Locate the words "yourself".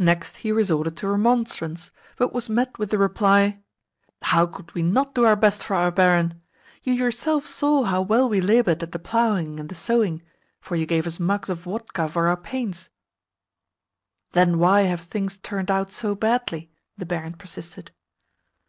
6.92-7.46